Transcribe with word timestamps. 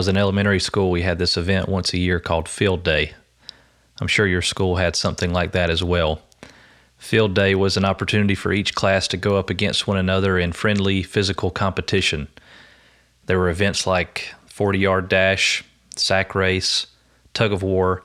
Was 0.00 0.08
in 0.08 0.16
elementary 0.16 0.60
school, 0.60 0.90
we 0.90 1.02
had 1.02 1.18
this 1.18 1.36
event 1.36 1.68
once 1.68 1.92
a 1.92 1.98
year 1.98 2.20
called 2.20 2.48
Field 2.48 2.82
Day. 2.82 3.12
I'm 4.00 4.06
sure 4.06 4.26
your 4.26 4.40
school 4.40 4.76
had 4.76 4.96
something 4.96 5.30
like 5.30 5.52
that 5.52 5.68
as 5.68 5.84
well. 5.84 6.22
Field 6.96 7.34
Day 7.34 7.54
was 7.54 7.76
an 7.76 7.84
opportunity 7.84 8.34
for 8.34 8.50
each 8.50 8.74
class 8.74 9.06
to 9.08 9.18
go 9.18 9.36
up 9.36 9.50
against 9.50 9.86
one 9.86 9.98
another 9.98 10.38
in 10.38 10.52
friendly 10.52 11.02
physical 11.02 11.50
competition. 11.50 12.28
There 13.26 13.38
were 13.38 13.50
events 13.50 13.86
like 13.86 14.34
40 14.46 14.78
yard 14.78 15.08
dash, 15.10 15.64
sack 15.96 16.34
race, 16.34 16.86
tug 17.34 17.52
of 17.52 17.62
war, 17.62 18.02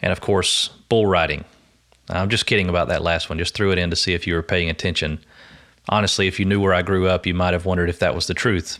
and 0.00 0.12
of 0.12 0.20
course, 0.20 0.68
bull 0.88 1.06
riding. 1.06 1.44
I'm 2.08 2.30
just 2.30 2.46
kidding 2.46 2.68
about 2.68 2.86
that 2.86 3.02
last 3.02 3.28
one, 3.28 3.40
just 3.40 3.54
threw 3.54 3.72
it 3.72 3.78
in 3.78 3.90
to 3.90 3.96
see 3.96 4.14
if 4.14 4.28
you 4.28 4.34
were 4.36 4.42
paying 4.44 4.70
attention. 4.70 5.18
Honestly, 5.88 6.28
if 6.28 6.38
you 6.38 6.44
knew 6.46 6.60
where 6.60 6.74
I 6.74 6.82
grew 6.82 7.08
up, 7.08 7.26
you 7.26 7.34
might 7.34 7.54
have 7.54 7.66
wondered 7.66 7.90
if 7.90 7.98
that 7.98 8.14
was 8.14 8.28
the 8.28 8.34
truth. 8.34 8.78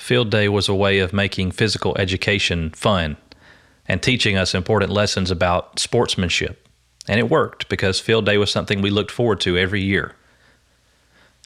Field 0.00 0.30
Day 0.30 0.48
was 0.48 0.66
a 0.66 0.74
way 0.74 0.98
of 0.98 1.12
making 1.12 1.50
physical 1.50 1.94
education 1.98 2.70
fun 2.70 3.18
and 3.86 4.02
teaching 4.02 4.36
us 4.36 4.54
important 4.54 4.90
lessons 4.90 5.30
about 5.30 5.78
sportsmanship. 5.78 6.66
And 7.06 7.20
it 7.20 7.28
worked 7.28 7.68
because 7.68 8.00
Field 8.00 8.24
Day 8.24 8.38
was 8.38 8.50
something 8.50 8.80
we 8.80 8.88
looked 8.88 9.10
forward 9.10 9.40
to 9.40 9.58
every 9.58 9.82
year. 9.82 10.14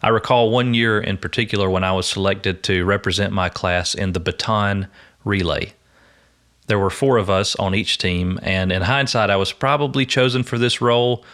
I 0.03 0.09
recall 0.09 0.51
one 0.51 0.73
year 0.73 1.01
in 1.01 1.19
particular 1.19 1.69
when 1.69 1.83
I 1.83 1.93
was 1.93 2.07
selected 2.07 2.63
to 2.65 2.85
represent 2.85 3.33
my 3.33 3.49
class 3.49 3.93
in 3.93 4.13
the 4.13 4.21
baton 4.21 4.87
relay. 5.25 5.73
There 6.69 6.79
were 6.79 6.91
four 6.91 7.17
of 7.17 7.29
us 7.29 7.57
on 7.57 7.75
each 7.75 7.99
team, 7.99 8.39
and 8.43 8.71
in 8.71 8.83
hindsight, 8.83 9.31
I 9.31 9.37
was 9.37 9.53
probably 9.53 10.07
chosen 10.07 10.45
for 10.45 10.59
this 10.59 10.81
role 10.81 11.25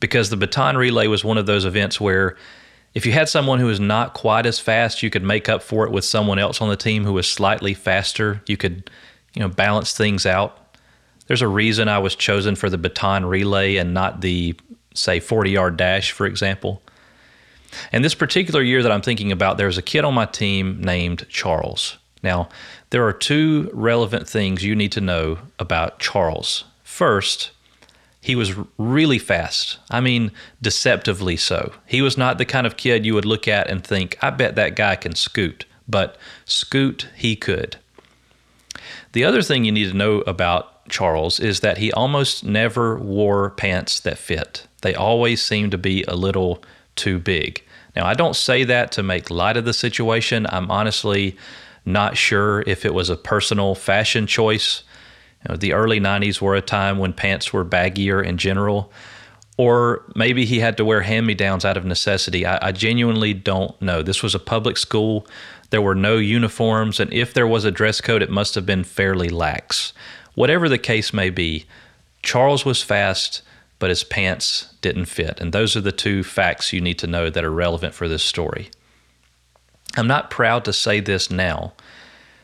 because 0.00 0.28
the 0.28 0.36
baton 0.36 0.76
relay 0.76 1.06
was 1.06 1.24
one 1.24 1.38
of 1.38 1.46
those 1.46 1.64
events 1.64 2.00
where 2.00 2.36
if 2.94 3.04
you 3.04 3.12
had 3.12 3.28
someone 3.28 3.58
who 3.58 3.66
was 3.66 3.80
not 3.80 4.14
quite 4.14 4.46
as 4.46 4.60
fast, 4.60 5.02
you 5.02 5.10
could 5.10 5.22
make 5.22 5.48
up 5.48 5.62
for 5.62 5.84
it 5.84 5.90
with 5.90 6.04
someone 6.04 6.38
else 6.38 6.60
on 6.60 6.68
the 6.68 6.76
team 6.76 7.04
who 7.04 7.12
was 7.12 7.28
slightly 7.28 7.74
faster. 7.74 8.40
You 8.46 8.56
could, 8.56 8.88
you 9.34 9.40
know, 9.40 9.48
balance 9.48 9.96
things 9.96 10.24
out. 10.24 10.76
There's 11.26 11.42
a 11.42 11.48
reason 11.48 11.88
I 11.88 11.98
was 11.98 12.14
chosen 12.14 12.54
for 12.54 12.70
the 12.70 12.78
baton 12.78 13.24
relay 13.24 13.76
and 13.76 13.94
not 13.94 14.20
the 14.20 14.54
say 14.94 15.18
40 15.18 15.50
yard 15.50 15.76
dash, 15.76 16.12
for 16.12 16.24
example. 16.26 16.82
And 17.90 18.04
this 18.04 18.14
particular 18.14 18.62
year 18.62 18.82
that 18.84 18.92
I'm 18.92 19.02
thinking 19.02 19.32
about, 19.32 19.58
there's 19.58 19.78
a 19.78 19.82
kid 19.82 20.04
on 20.04 20.14
my 20.14 20.26
team 20.26 20.80
named 20.80 21.26
Charles. 21.28 21.98
Now, 22.22 22.48
there 22.90 23.04
are 23.04 23.12
two 23.12 23.70
relevant 23.72 24.28
things 24.28 24.62
you 24.62 24.76
need 24.76 24.92
to 24.92 25.00
know 25.00 25.38
about 25.58 25.98
Charles. 25.98 26.64
First, 26.84 27.50
he 28.24 28.34
was 28.34 28.54
really 28.78 29.18
fast. 29.18 29.76
I 29.90 30.00
mean, 30.00 30.32
deceptively 30.62 31.36
so. 31.36 31.74
He 31.84 32.00
was 32.00 32.16
not 32.16 32.38
the 32.38 32.46
kind 32.46 32.66
of 32.66 32.78
kid 32.78 33.04
you 33.04 33.12
would 33.12 33.26
look 33.26 33.46
at 33.46 33.68
and 33.68 33.84
think, 33.84 34.16
I 34.22 34.30
bet 34.30 34.54
that 34.54 34.76
guy 34.76 34.96
can 34.96 35.14
scoot. 35.14 35.66
But 35.86 36.16
scoot, 36.46 37.06
he 37.14 37.36
could. 37.36 37.76
The 39.12 39.24
other 39.24 39.42
thing 39.42 39.66
you 39.66 39.72
need 39.72 39.90
to 39.90 39.96
know 39.96 40.20
about 40.22 40.88
Charles 40.88 41.38
is 41.38 41.60
that 41.60 41.76
he 41.76 41.92
almost 41.92 42.42
never 42.42 42.98
wore 42.98 43.50
pants 43.50 44.00
that 44.00 44.16
fit, 44.16 44.68
they 44.80 44.94
always 44.94 45.42
seemed 45.42 45.72
to 45.72 45.78
be 45.78 46.02
a 46.04 46.16
little 46.16 46.64
too 46.96 47.18
big. 47.18 47.62
Now, 47.94 48.06
I 48.06 48.14
don't 48.14 48.34
say 48.34 48.64
that 48.64 48.90
to 48.92 49.02
make 49.02 49.28
light 49.28 49.58
of 49.58 49.66
the 49.66 49.74
situation. 49.74 50.46
I'm 50.48 50.70
honestly 50.70 51.36
not 51.84 52.16
sure 52.16 52.62
if 52.66 52.86
it 52.86 52.94
was 52.94 53.10
a 53.10 53.16
personal 53.16 53.74
fashion 53.74 54.26
choice 54.26 54.82
you 55.44 55.52
know, 55.52 55.56
the 55.56 55.72
early 55.72 56.00
90s 56.00 56.40
were 56.40 56.54
a 56.54 56.62
time 56.62 56.98
when 56.98 57.12
pants 57.12 57.52
were 57.52 57.64
baggier 57.64 58.24
in 58.24 58.38
general, 58.38 58.90
or 59.56 60.04
maybe 60.16 60.44
he 60.44 60.58
had 60.58 60.76
to 60.78 60.84
wear 60.84 61.02
hand 61.02 61.26
me 61.26 61.34
downs 61.34 61.64
out 61.64 61.76
of 61.76 61.84
necessity. 61.84 62.44
I, 62.46 62.68
I, 62.68 62.72
genuinely 62.72 63.34
don't 63.34 63.80
know. 63.80 64.02
This 64.02 64.22
was 64.22 64.34
a 64.34 64.40
public 64.40 64.76
school, 64.76 65.26
there 65.70 65.82
were 65.82 65.94
no 65.94 66.16
uniforms, 66.16 66.98
and 66.98 67.12
if 67.12 67.34
there 67.34 67.46
was 67.46 67.64
a 67.64 67.70
dress 67.70 68.00
code, 68.00 68.22
it 68.22 68.30
must 68.30 68.54
have 68.54 68.66
been 68.66 68.84
fairly 68.84 69.28
lax. 69.28 69.92
Whatever 70.34 70.68
the 70.68 70.78
case 70.78 71.12
may 71.12 71.30
be, 71.30 71.66
Charles 72.22 72.64
was 72.64 72.82
fast, 72.82 73.42
but 73.78 73.90
his 73.90 74.02
pants 74.02 74.74
didn't 74.80 75.04
fit. 75.06 75.40
And 75.40 75.52
those 75.52 75.76
are 75.76 75.80
the 75.80 75.92
two 75.92 76.22
facts 76.22 76.72
you 76.72 76.80
need 76.80 76.98
to 77.00 77.06
know 77.06 77.28
that 77.28 77.44
are 77.44 77.50
relevant 77.50 77.94
for 77.94 78.08
this 78.08 78.22
story. 78.22 78.70
I'm 79.96 80.06
not 80.06 80.30
proud 80.30 80.64
to 80.64 80.72
say 80.72 81.00
this 81.00 81.30
now, 81.30 81.74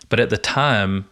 but 0.09 0.21
at 0.21 0.31
the 0.31 0.39
time, 0.39 1.07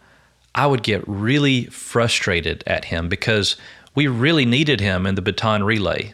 I 0.55 0.67
would 0.67 0.83
get 0.83 1.03
really 1.07 1.65
frustrated 1.65 2.63
at 2.65 2.85
him 2.85 3.07
because 3.09 3.55
we 3.95 4.07
really 4.07 4.45
needed 4.45 4.79
him 4.79 5.05
in 5.05 5.15
the 5.15 5.21
baton 5.21 5.63
relay. 5.63 6.13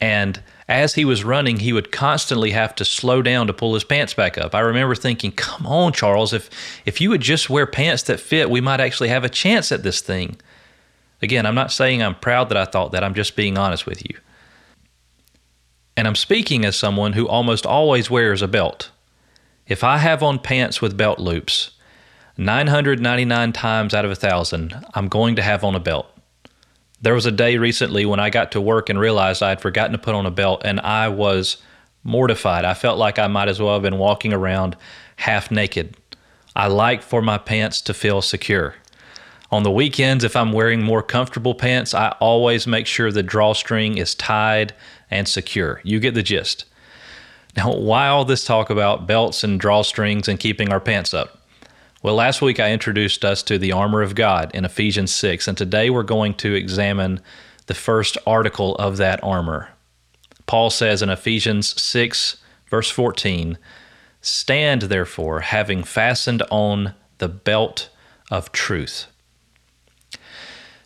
And 0.00 0.42
as 0.66 0.94
he 0.94 1.04
was 1.04 1.24
running, 1.24 1.58
he 1.58 1.72
would 1.72 1.92
constantly 1.92 2.52
have 2.52 2.74
to 2.76 2.84
slow 2.84 3.20
down 3.20 3.46
to 3.48 3.52
pull 3.52 3.74
his 3.74 3.84
pants 3.84 4.14
back 4.14 4.38
up. 4.38 4.54
I 4.54 4.60
remember 4.60 4.94
thinking, 4.94 5.32
"Come 5.32 5.66
on, 5.66 5.92
Charles, 5.92 6.32
if 6.32 6.48
if 6.86 7.00
you 7.00 7.10
would 7.10 7.20
just 7.20 7.50
wear 7.50 7.66
pants 7.66 8.02
that 8.04 8.20
fit, 8.20 8.48
we 8.48 8.60
might 8.60 8.80
actually 8.80 9.10
have 9.10 9.24
a 9.24 9.28
chance 9.28 9.72
at 9.72 9.82
this 9.82 10.00
thing." 10.00 10.40
Again, 11.20 11.44
I'm 11.44 11.54
not 11.54 11.72
saying 11.72 12.02
I'm 12.02 12.14
proud 12.14 12.48
that 12.48 12.56
I 12.56 12.64
thought 12.64 12.92
that. 12.92 13.04
I'm 13.04 13.14
just 13.14 13.36
being 13.36 13.58
honest 13.58 13.84
with 13.84 14.02
you. 14.08 14.16
And 15.96 16.06
I'm 16.06 16.14
speaking 16.14 16.64
as 16.64 16.76
someone 16.76 17.12
who 17.12 17.28
almost 17.28 17.66
always 17.66 18.08
wears 18.08 18.40
a 18.40 18.48
belt. 18.48 18.90
If 19.66 19.84
I 19.84 19.98
have 19.98 20.22
on 20.22 20.38
pants 20.38 20.80
with 20.80 20.96
belt 20.96 21.18
loops, 21.18 21.72
999 22.40 23.52
times 23.52 23.92
out 23.92 24.06
of 24.06 24.10
a 24.10 24.14
thousand, 24.14 24.74
I'm 24.94 25.08
going 25.08 25.36
to 25.36 25.42
have 25.42 25.62
on 25.62 25.74
a 25.74 25.78
belt. 25.78 26.06
There 27.02 27.12
was 27.12 27.26
a 27.26 27.30
day 27.30 27.58
recently 27.58 28.06
when 28.06 28.18
I 28.18 28.30
got 28.30 28.52
to 28.52 28.62
work 28.62 28.88
and 28.88 28.98
realized 28.98 29.42
I 29.42 29.50
had 29.50 29.60
forgotten 29.60 29.92
to 29.92 29.98
put 29.98 30.14
on 30.14 30.24
a 30.24 30.30
belt, 30.30 30.62
and 30.64 30.80
I 30.80 31.08
was 31.08 31.58
mortified. 32.02 32.64
I 32.64 32.72
felt 32.72 32.98
like 32.98 33.18
I 33.18 33.26
might 33.26 33.50
as 33.50 33.60
well 33.60 33.74
have 33.74 33.82
been 33.82 33.98
walking 33.98 34.32
around 34.32 34.74
half 35.16 35.50
naked. 35.50 35.98
I 36.56 36.68
like 36.68 37.02
for 37.02 37.20
my 37.20 37.36
pants 37.36 37.82
to 37.82 37.92
feel 37.92 38.22
secure. 38.22 38.74
On 39.50 39.62
the 39.62 39.70
weekends, 39.70 40.24
if 40.24 40.34
I'm 40.34 40.52
wearing 40.52 40.80
more 40.80 41.02
comfortable 41.02 41.54
pants, 41.54 41.92
I 41.92 42.16
always 42.20 42.66
make 42.66 42.86
sure 42.86 43.12
the 43.12 43.22
drawstring 43.22 43.98
is 43.98 44.14
tied 44.14 44.72
and 45.10 45.28
secure. 45.28 45.82
You 45.84 46.00
get 46.00 46.14
the 46.14 46.22
gist. 46.22 46.64
Now, 47.54 47.74
why 47.74 48.08
all 48.08 48.24
this 48.24 48.46
talk 48.46 48.70
about 48.70 49.06
belts 49.06 49.44
and 49.44 49.60
drawstrings 49.60 50.26
and 50.26 50.40
keeping 50.40 50.72
our 50.72 50.80
pants 50.80 51.12
up? 51.12 51.39
Well, 52.02 52.14
last 52.14 52.40
week 52.40 52.58
I 52.58 52.72
introduced 52.72 53.26
us 53.26 53.42
to 53.42 53.58
the 53.58 53.72
armor 53.72 54.00
of 54.00 54.14
God 54.14 54.50
in 54.54 54.64
Ephesians 54.64 55.14
6, 55.14 55.46
and 55.46 55.58
today 55.58 55.90
we're 55.90 56.02
going 56.02 56.32
to 56.36 56.54
examine 56.54 57.20
the 57.66 57.74
first 57.74 58.16
article 58.26 58.74
of 58.76 58.96
that 58.96 59.22
armor. 59.22 59.68
Paul 60.46 60.70
says 60.70 61.02
in 61.02 61.10
Ephesians 61.10 61.78
6, 61.78 62.38
verse 62.70 62.88
14, 62.88 63.58
Stand 64.22 64.82
therefore, 64.82 65.40
having 65.40 65.84
fastened 65.84 66.42
on 66.50 66.94
the 67.18 67.28
belt 67.28 67.90
of 68.30 68.50
truth. 68.50 69.06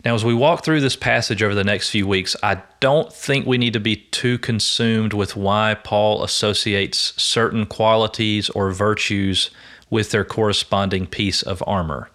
Now, 0.04 0.16
as 0.16 0.24
we 0.24 0.34
walk 0.34 0.64
through 0.64 0.80
this 0.80 0.96
passage 0.96 1.44
over 1.44 1.54
the 1.54 1.62
next 1.62 1.90
few 1.90 2.08
weeks, 2.08 2.34
I 2.42 2.60
don't 2.80 3.12
think 3.12 3.46
we 3.46 3.56
need 3.56 3.72
to 3.74 3.80
be 3.80 3.96
too 3.96 4.36
consumed 4.36 5.12
with 5.12 5.36
why 5.36 5.76
Paul 5.82 6.24
associates 6.24 7.14
certain 7.22 7.66
qualities 7.66 8.50
or 8.50 8.72
virtues 8.72 9.50
with 9.94 10.10
their 10.10 10.24
corresponding 10.24 11.06
piece 11.06 11.40
of 11.40 11.62
armor. 11.68 12.10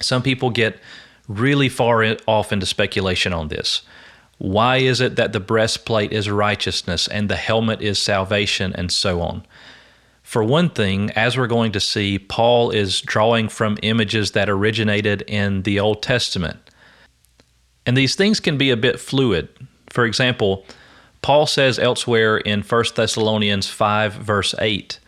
Some 0.00 0.22
people 0.22 0.48
get 0.50 0.78
really 1.26 1.68
far 1.68 2.04
off 2.28 2.52
into 2.52 2.66
speculation 2.66 3.32
on 3.32 3.48
this. 3.48 3.82
Why 4.38 4.76
is 4.76 5.00
it 5.00 5.16
that 5.16 5.32
the 5.32 5.40
breastplate 5.40 6.12
is 6.12 6.30
righteousness 6.30 7.08
and 7.08 7.28
the 7.28 7.34
helmet 7.34 7.82
is 7.82 7.98
salvation 7.98 8.72
and 8.74 8.92
so 8.92 9.20
on? 9.20 9.44
For 10.22 10.44
one 10.44 10.70
thing, 10.70 11.10
as 11.10 11.36
we're 11.36 11.48
going 11.48 11.72
to 11.72 11.80
see, 11.80 12.20
Paul 12.20 12.70
is 12.70 13.00
drawing 13.00 13.48
from 13.48 13.76
images 13.82 14.30
that 14.30 14.48
originated 14.48 15.22
in 15.22 15.62
the 15.62 15.80
Old 15.80 16.00
Testament. 16.00 16.70
And 17.84 17.96
these 17.96 18.14
things 18.14 18.38
can 18.38 18.56
be 18.56 18.70
a 18.70 18.76
bit 18.76 19.00
fluid. 19.00 19.48
For 19.90 20.04
example, 20.04 20.64
Paul 21.22 21.48
says 21.48 21.80
elsewhere 21.80 22.36
in 22.36 22.62
1 22.62 22.84
Thessalonians 22.94 23.66
5, 23.66 24.14
verse 24.14 24.54
8, 24.60 25.00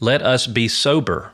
let 0.00 0.22
us 0.22 0.46
be 0.46 0.66
sober, 0.66 1.32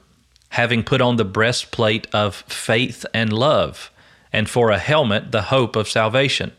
having 0.51 0.83
put 0.83 1.01
on 1.01 1.17
the 1.17 1.25
breastplate 1.25 2.09
of 2.13 2.35
faith 2.49 3.07
and 3.15 3.33
love, 3.33 3.91
and 4.33 4.51
for 4.51 4.71
a 4.71 4.79
helmet, 4.79 5.33
the 5.33 5.43
hope 5.43 5.77
of 5.77 5.89
salvation. 5.89 6.53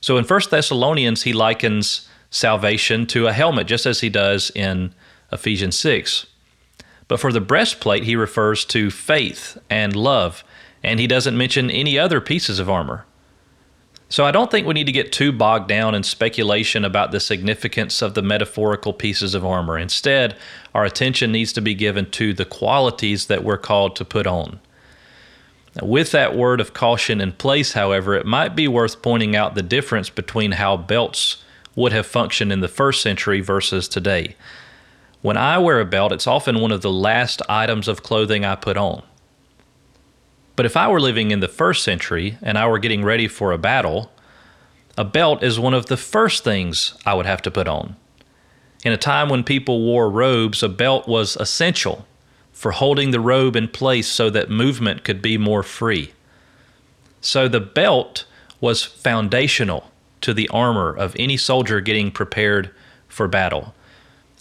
So 0.00 0.16
in 0.16 0.24
1 0.24 0.40
Thessalonians, 0.50 1.22
he 1.22 1.32
likens 1.32 2.08
salvation 2.30 3.06
to 3.06 3.26
a 3.26 3.32
helmet, 3.32 3.66
just 3.66 3.86
as 3.86 4.00
he 4.00 4.10
does 4.10 4.52
in 4.54 4.94
Ephesians 5.32 5.78
6. 5.78 6.26
But 7.08 7.18
for 7.18 7.32
the 7.32 7.40
breastplate, 7.40 8.04
he 8.04 8.14
refers 8.14 8.66
to 8.66 8.90
faith 8.90 9.56
and 9.70 9.96
love, 9.96 10.44
and 10.82 11.00
he 11.00 11.06
doesn't 11.06 11.36
mention 11.36 11.70
any 11.70 11.98
other 11.98 12.20
pieces 12.20 12.58
of 12.58 12.68
armor. 12.68 13.06
So 14.10 14.24
I 14.24 14.30
don't 14.30 14.50
think 14.50 14.66
we 14.66 14.72
need 14.72 14.86
to 14.86 14.92
get 14.92 15.12
too 15.12 15.32
bogged 15.32 15.68
down 15.68 15.94
in 15.94 16.02
speculation 16.02 16.84
about 16.84 17.12
the 17.12 17.20
significance 17.20 18.00
of 18.00 18.14
the 18.14 18.22
metaphorical 18.22 18.94
pieces 18.94 19.34
of 19.34 19.44
armor. 19.44 19.78
Instead, 19.78 20.34
our 20.74 20.86
attention 20.86 21.30
needs 21.30 21.52
to 21.52 21.60
be 21.60 21.74
given 21.74 22.10
to 22.12 22.32
the 22.32 22.46
qualities 22.46 23.26
that 23.26 23.44
we're 23.44 23.58
called 23.58 23.96
to 23.96 24.06
put 24.06 24.26
on. 24.26 24.60
With 25.82 26.10
that 26.12 26.34
word 26.34 26.60
of 26.60 26.72
caution 26.72 27.20
in 27.20 27.32
place, 27.32 27.72
however, 27.74 28.14
it 28.14 28.26
might 28.26 28.56
be 28.56 28.66
worth 28.66 29.02
pointing 29.02 29.36
out 29.36 29.54
the 29.54 29.62
difference 29.62 30.08
between 30.08 30.52
how 30.52 30.78
belts 30.78 31.44
would 31.76 31.92
have 31.92 32.06
functioned 32.06 32.50
in 32.50 32.60
the 32.60 32.66
first 32.66 33.02
century 33.02 33.40
versus 33.40 33.88
today. 33.88 34.34
When 35.20 35.36
I 35.36 35.58
wear 35.58 35.80
a 35.80 35.84
belt, 35.84 36.12
it's 36.12 36.26
often 36.26 36.60
one 36.60 36.72
of 36.72 36.80
the 36.80 36.90
last 36.90 37.42
items 37.48 37.88
of 37.88 38.02
clothing 38.02 38.44
I 38.44 38.56
put 38.56 38.76
on. 38.76 39.02
But 40.58 40.66
if 40.66 40.76
I 40.76 40.88
were 40.88 41.00
living 41.00 41.30
in 41.30 41.38
the 41.38 41.46
first 41.46 41.84
century 41.84 42.36
and 42.42 42.58
I 42.58 42.66
were 42.66 42.80
getting 42.80 43.04
ready 43.04 43.28
for 43.28 43.52
a 43.52 43.58
battle, 43.58 44.10
a 44.96 45.04
belt 45.04 45.44
is 45.44 45.60
one 45.60 45.72
of 45.72 45.86
the 45.86 45.96
first 45.96 46.42
things 46.42 46.94
I 47.06 47.14
would 47.14 47.26
have 47.26 47.40
to 47.42 47.50
put 47.52 47.68
on. 47.68 47.94
In 48.84 48.92
a 48.92 48.96
time 48.96 49.28
when 49.28 49.44
people 49.44 49.82
wore 49.82 50.10
robes, 50.10 50.64
a 50.64 50.68
belt 50.68 51.06
was 51.06 51.36
essential 51.36 52.08
for 52.50 52.72
holding 52.72 53.12
the 53.12 53.20
robe 53.20 53.54
in 53.54 53.68
place 53.68 54.08
so 54.08 54.30
that 54.30 54.50
movement 54.50 55.04
could 55.04 55.22
be 55.22 55.38
more 55.38 55.62
free. 55.62 56.10
So 57.20 57.46
the 57.46 57.60
belt 57.60 58.24
was 58.60 58.82
foundational 58.82 59.92
to 60.22 60.34
the 60.34 60.48
armor 60.48 60.92
of 60.92 61.14
any 61.20 61.36
soldier 61.36 61.80
getting 61.80 62.10
prepared 62.10 62.70
for 63.06 63.28
battle. 63.28 63.76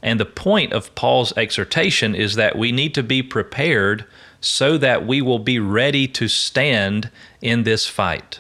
And 0.02 0.20
the 0.20 0.26
point 0.26 0.74
of 0.74 0.96
Paul's 0.96 1.32
exhortation 1.38 2.16
is 2.16 2.34
that 2.34 2.58
we 2.58 2.72
need 2.72 2.96
to 2.96 3.04
be 3.04 3.22
prepared 3.22 4.04
so 4.42 4.78
that 4.78 5.06
we 5.06 5.22
will 5.22 5.40
be 5.40 5.60
ready 5.60 6.08
to 6.08 6.28
stand 6.28 7.10
in 7.42 7.64
this 7.64 7.88
fight. 7.88 8.40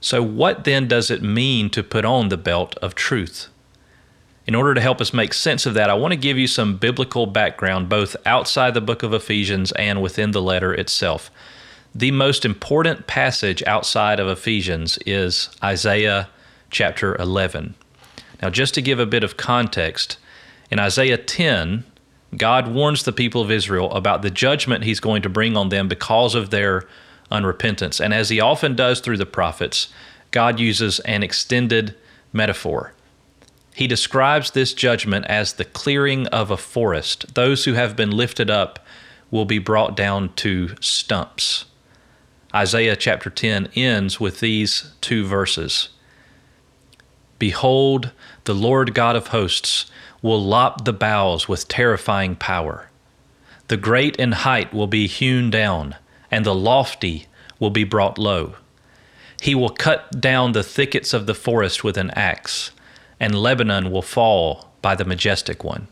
So, 0.00 0.22
what 0.22 0.64
then 0.64 0.86
does 0.86 1.10
it 1.10 1.22
mean 1.22 1.70
to 1.70 1.82
put 1.82 2.04
on 2.04 2.28
the 2.28 2.36
belt 2.36 2.76
of 2.76 2.94
truth? 2.94 3.48
In 4.46 4.54
order 4.54 4.74
to 4.74 4.80
help 4.80 5.00
us 5.00 5.12
make 5.12 5.34
sense 5.34 5.66
of 5.66 5.74
that, 5.74 5.90
I 5.90 5.94
want 5.94 6.12
to 6.12 6.18
give 6.18 6.38
you 6.38 6.46
some 6.46 6.76
biblical 6.76 7.26
background 7.26 7.88
both 7.88 8.14
outside 8.24 8.74
the 8.74 8.80
book 8.80 9.02
of 9.02 9.12
Ephesians 9.12 9.72
and 9.72 10.00
within 10.00 10.30
the 10.30 10.42
letter 10.42 10.72
itself. 10.72 11.30
The 11.92 12.12
most 12.12 12.44
important 12.44 13.06
passage 13.06 13.62
outside 13.64 14.20
of 14.20 14.28
Ephesians 14.28 14.98
is 15.04 15.48
Isaiah 15.64 16.28
chapter 16.70 17.16
11. 17.16 17.74
Now, 18.40 18.50
just 18.50 18.74
to 18.74 18.82
give 18.82 19.00
a 19.00 19.06
bit 19.06 19.24
of 19.24 19.36
context, 19.36 20.18
in 20.70 20.78
Isaiah 20.78 21.16
10, 21.16 21.84
God 22.34 22.68
warns 22.68 23.02
the 23.02 23.12
people 23.12 23.42
of 23.42 23.50
Israel 23.50 23.92
about 23.92 24.22
the 24.22 24.30
judgment 24.30 24.84
he's 24.84 25.00
going 25.00 25.22
to 25.22 25.28
bring 25.28 25.56
on 25.56 25.68
them 25.68 25.88
because 25.88 26.34
of 26.34 26.50
their 26.50 26.86
unrepentance. 27.30 28.00
And 28.00 28.12
as 28.14 28.28
he 28.28 28.40
often 28.40 28.74
does 28.74 29.00
through 29.00 29.18
the 29.18 29.26
prophets, 29.26 29.88
God 30.30 30.58
uses 30.58 30.98
an 31.00 31.22
extended 31.22 31.94
metaphor. 32.32 32.92
He 33.74 33.86
describes 33.86 34.50
this 34.50 34.72
judgment 34.72 35.26
as 35.26 35.52
the 35.52 35.64
clearing 35.64 36.26
of 36.28 36.50
a 36.50 36.56
forest. 36.56 37.34
Those 37.34 37.64
who 37.64 37.74
have 37.74 37.94
been 37.94 38.10
lifted 38.10 38.50
up 38.50 38.78
will 39.30 39.44
be 39.44 39.58
brought 39.58 39.96
down 39.96 40.32
to 40.34 40.74
stumps. 40.80 41.66
Isaiah 42.54 42.96
chapter 42.96 43.28
10 43.28 43.68
ends 43.74 44.18
with 44.18 44.40
these 44.40 44.92
two 45.00 45.26
verses 45.26 45.90
Behold, 47.38 48.12
the 48.44 48.54
Lord 48.54 48.94
God 48.94 49.14
of 49.14 49.26
hosts 49.26 49.90
will 50.22 50.42
lop 50.42 50.84
the 50.84 50.92
boughs 50.92 51.48
with 51.48 51.68
terrifying 51.68 52.36
power. 52.36 52.88
The 53.68 53.76
great 53.76 54.16
in 54.16 54.32
height 54.32 54.72
will 54.72 54.86
be 54.86 55.06
hewn 55.06 55.50
down, 55.50 55.96
and 56.30 56.44
the 56.44 56.54
lofty 56.54 57.26
will 57.58 57.70
be 57.70 57.84
brought 57.84 58.18
low. 58.18 58.54
He 59.40 59.54
will 59.54 59.70
cut 59.70 60.20
down 60.20 60.52
the 60.52 60.62
thickets 60.62 61.12
of 61.12 61.26
the 61.26 61.34
forest 61.34 61.84
with 61.84 61.96
an 61.96 62.10
axe 62.10 62.70
and 63.18 63.34
Lebanon 63.34 63.90
will 63.90 64.02
fall 64.02 64.68
by 64.82 64.94
the 64.94 65.04
majestic 65.04 65.64
one. 65.64 65.88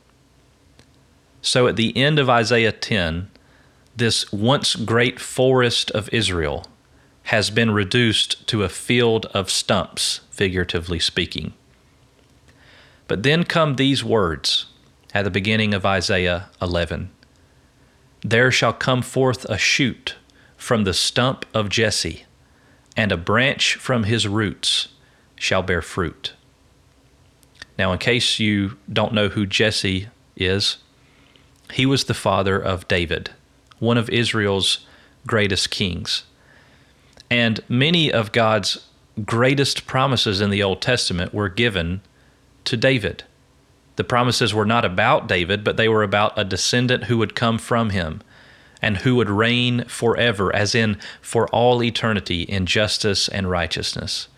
So 1.43 1.67
at 1.67 1.77
the 1.77 1.97
end 1.97 2.19
of 2.19 2.31
Isaiah 2.31 2.73
10, 2.73 3.31
this 3.97 4.33
once 4.33 4.75
great 4.77 5.21
forest 5.21 5.91
of 5.93 6.13
Israel 6.13 6.67
has 7.25 7.51
been 7.51 7.71
reduced 7.71 8.47
to 8.49 8.63
a 8.63 8.69
field 8.69 9.27
of 9.27 9.51
stumps, 9.51 10.21
figuratively 10.31 10.99
speaking. 10.99 11.55
But 13.07 13.23
then 13.23 13.45
come 13.45 13.77
these 13.77 14.03
words 14.03 14.67
at 15.13 15.25
the 15.25 15.31
beginning 15.31 15.75
of 15.75 15.85
Isaiah 15.85 16.51
11 16.61 17.11
There 18.23 18.51
shall 18.51 18.73
come 18.73 19.03
forth 19.03 19.45
a 19.47 19.59
shoot 19.59 20.17
from 20.57 20.85
the 20.85 20.95
stump 20.95 21.45
of 21.53 21.69
Jesse, 21.69 22.25
and 22.97 23.13
a 23.13 23.17
branch 23.17 23.75
from 23.75 24.05
his 24.05 24.27
roots 24.27 24.89
shall 25.37 25.63
bear 25.63 25.83
fruit. 25.83 26.33
Now, 27.79 27.93
in 27.93 27.99
case 27.99 28.39
you 28.39 28.79
don't 28.91 29.13
know 29.13 29.29
who 29.29 29.47
Jesse 29.47 30.09
is, 30.37 30.79
he 31.73 31.85
was 31.87 32.05
the 32.05 32.15
father 32.15 32.59
of 32.59 32.89
David, 32.89 33.31
one 33.79 33.99
of 33.99 34.09
Israel's 34.11 34.87
greatest 35.27 35.71
kings. 35.71 36.25
And 37.31 37.61
many 37.69 38.13
of 38.13 38.33
God's 38.33 38.87
greatest 39.25 39.87
promises 39.87 40.41
in 40.41 40.51
the 40.51 40.63
Old 40.63 40.81
Testament 40.81 41.35
were 41.35 41.49
given 41.49 42.01
to 42.65 42.77
David. 42.77 43.25
The 43.97 44.05
promises 44.05 44.53
were 44.53 44.67
not 44.67 44.85
about 44.85 45.29
David, 45.29 45.63
but 45.63 45.77
they 45.77 45.89
were 45.89 46.03
about 46.03 46.39
a 46.39 46.45
descendant 46.45 47.05
who 47.05 47.19
would 47.19 47.35
come 47.35 47.59
from 47.59 47.91
him 47.91 48.23
and 48.83 48.99
who 48.99 49.17
would 49.17 49.31
reign 49.31 49.85
forever, 49.85 50.55
as 50.55 50.75
in 50.75 50.99
for 51.23 51.49
all 51.49 51.83
eternity, 51.83 52.43
in 52.43 52.67
justice 52.67 53.29
and 53.29 53.49
righteousness 53.49 54.29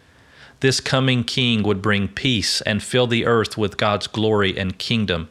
this 0.60 0.80
coming 0.80 1.24
king 1.24 1.62
would 1.62 1.82
bring 1.82 2.08
peace 2.08 2.60
and 2.62 2.82
fill 2.82 3.06
the 3.06 3.26
earth 3.26 3.56
with 3.56 3.76
God's 3.76 4.06
glory 4.06 4.56
and 4.58 4.78
kingdom. 4.78 5.28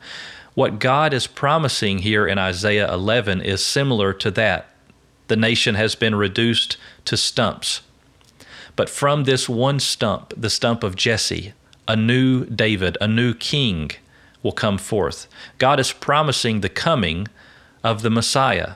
What 0.54 0.80
God 0.80 1.14
is 1.14 1.28
promising 1.28 2.00
here 2.00 2.28
in 2.28 2.38
Isaiah 2.38 2.92
11 2.92 3.42
is 3.42 3.66
similar 3.66 4.14
to 4.14 4.32
that. 4.32 4.70
The 5.28 5.36
nation 5.36 5.76
has 5.76 5.96
been 5.96 6.16
reduced 6.16 6.78
to 7.06 7.18
stumps. 7.18 7.82
But 8.76 8.90
from 8.90 9.24
this 9.24 9.50
one 9.50 9.80
stump, 9.80 10.34
the 10.38 10.50
stump 10.50 10.84
of 10.84 10.96
Jesse, 10.96 11.54
a 11.88 11.96
new 11.96 12.46
David, 12.46 12.98
a 13.00 13.08
new 13.08 13.34
king 13.34 13.92
will 14.44 14.52
come 14.52 14.78
forth. 14.78 15.28
God 15.58 15.80
is 15.80 15.92
promising 15.92 16.62
the 16.62 16.70
coming 16.70 17.28
of 17.84 18.02
the 18.02 18.10
Messiah. 18.10 18.74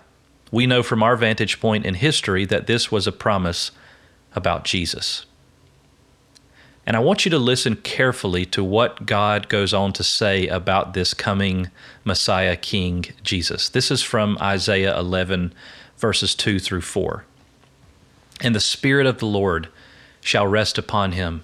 We 0.52 0.66
know 0.66 0.82
from 0.82 1.04
our 1.04 1.16
vantage 1.16 1.60
point 1.60 1.86
in 1.86 1.96
history 1.96 2.46
that 2.46 2.68
this 2.68 2.92
was 2.92 3.06
a 3.06 3.12
promise 3.12 3.72
about 4.36 4.64
Jesus. 4.64 5.26
And 6.86 6.98
I 6.98 7.02
want 7.02 7.24
you 7.24 7.30
to 7.30 7.38
listen 7.38 7.76
carefully 7.76 8.48
to 8.48 8.64
what 8.64 9.06
God 9.06 9.48
goes 9.48 9.76
on 9.76 9.94
to 9.94 10.04
say 10.04 10.48
about 10.48 10.94
this 10.94 11.14
coming 11.14 11.70
Messiah 12.04 12.56
King 12.56 13.06
Jesus. 13.22 13.70
This 13.70 13.92
is 13.92 14.02
from 14.02 14.40
Isaiah 14.42 14.98
11, 14.98 15.54
verses 15.98 16.34
2 16.34 16.58
through 16.58 16.82
4. 16.82 17.26
And 18.42 18.56
the 18.56 18.60
Spirit 18.60 19.06
of 19.06 19.20
the 19.20 19.28
Lord 19.28 19.68
shall 20.22 20.48
rest 20.48 20.80
upon 20.80 21.12
him, 21.12 21.44